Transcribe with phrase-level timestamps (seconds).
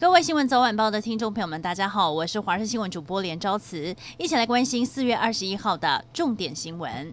[0.00, 7.12] 各位新闻早晚报的听众朋友们，大家好，我是华视新闻主播连昭慈，一起来关心四月二十一号的重点新闻。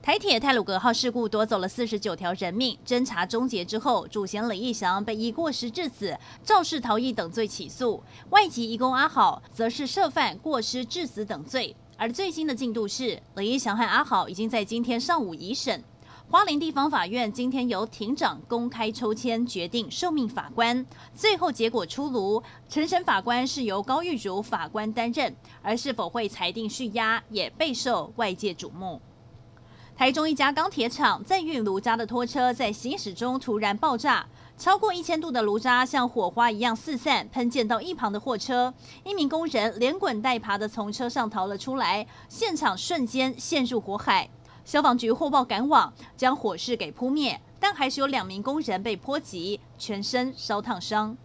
[0.00, 11.76] 台铁泰鲁格号事故夺走了四十九条人命，侦查终结之后，主嫌李义祥被以过失致死、肇事逃逸等罪起诉，外籍移工阿好则是涉犯过失致死等罪。
[11.98, 15.84] 而最新的进度是，李义祥和阿好已经在今天上午已审。
[16.30, 29.00] 花莲地方法院今天由庭长公开抽签决定受命法官，最后结果出炉，陈审法官是由高玉如法官担任，而是否会裁定续押也备受外界瞩目。
[29.96, 34.26] 台中一家钢铁厂载运炉渣的拖车在行驶中突然爆炸，
[34.58, 44.28] 超过一千度的炉渣像火花一样四散，喷溅到一旁的货车，一名工人连滚带爬的从车上逃了出来，现场瞬间陷入火海。
[44.68, 51.16] 消防局获报赶往，将火势给扑灭，但还是有两名工人被波及，全身烧烫伤。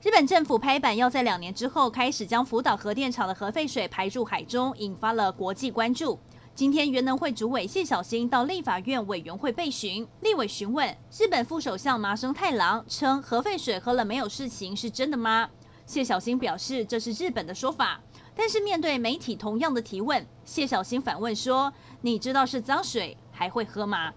[0.00, 6.18] 日本政府拍板要在两年之后开始将福岛核电厂的核废水排入海中，引发了国际关注。
[6.54, 15.50] 今天原能会主委谢小新到立法院委员会备询，立委询问日本副首相麻生太郎，称核废水喝了没有事情是真的吗？
[15.84, 18.00] 谢小新表示这是日本的说法。
[18.36, 24.12] 但是面对媒体同样的提问，谢小新反问说：“你知道是脏水还会喝吗？”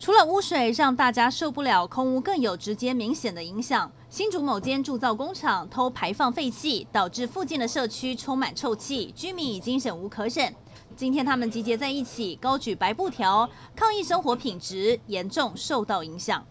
[0.00, 3.90] 除了污水让大家受不了，空污更有直接明显的影响。
[4.10, 10.52] 新竹某间铸造工厂偷排放废气，导致附近的社区充满臭气，居民已经忍无可忍。
[10.96, 16.44] 今天他们集结在一起，高举白布条，抗议生活品质严重受到影响。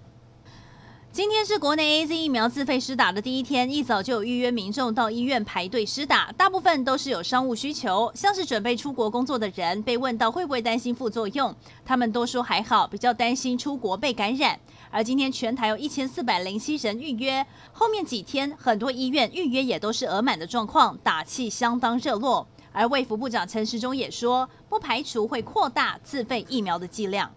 [1.14, 14.58] 今天是国内 AZ 疫苗自费施打的第一天，一早就有预约民众到医院排队施打，大部分都是有商务需求，像是准备出国工作的人，被问到会不会担心副作用，他们都说还好，比较担心出国被感染。
[14.90, 22.48] 而今天全台有一千四百零七人预约，后面几天很多医院预约也都是额满的状况，打气相当热络。
[22.72, 27.30] 而卫福部长陈时中也说，不排除会扩大自费疫苗的剂量。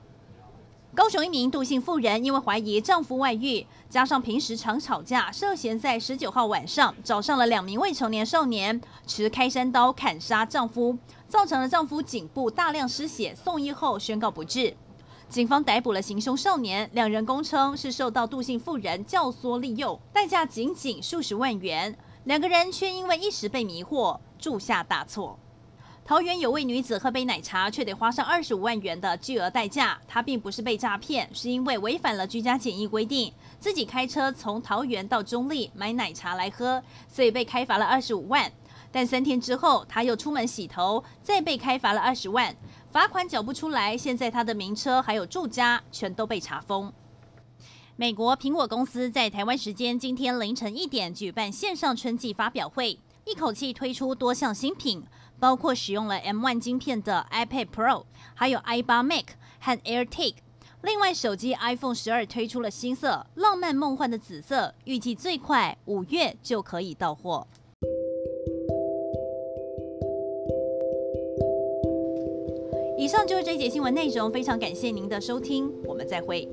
[0.94, 10.97] 高雄一名杜姓妇人因为怀疑丈夫外遇，加上平时常吵架，涉嫌在十九号晚上找上了两名未成年少年，持开山刀砍杀丈夫，
[11.27, 14.77] 造成了丈夫颈部大量失血，送医后宣告不治。
[15.28, 25.41] 警方逮捕了行凶少年，两人供称是受到杜姓妇人教唆利诱，代价仅仅数十万元，两个人却因为一时被迷惑，铸下大错。
[26.06, 29.98] 桃园有位女子喝杯奶茶，却得花上二十五万元的巨额代价。
[30.06, 38.53] 她并不是被诈骗，是因为违反了居家检疫规定，自己开车从桃园到中坜买奶茶来喝，所以被开罚了二十五万。
[38.92, 42.54] 但三天之后，她又出门洗头，再被开罚了二十万，
[42.92, 43.97] 罚款缴不出来。
[43.97, 46.92] 现在她的名车还有住家全都被查封。
[47.97, 55.03] 美国苹果公司在台湾时间今天凌晨一点举办线上春季发表会，一口气推出多项新品。
[55.39, 59.25] 包括使用了 M1 晶片的 iPad Pro，还有 i8 Mac
[59.61, 60.34] 和 AirTag。
[60.83, 67.47] 另外，手机 iPhone 十二推出了新色，浪漫梦幻的紫色，预计最快五月就可以到货。
[72.99, 76.49] 以上就是这一节新闻内容，非常感谢您的收听，我们再会。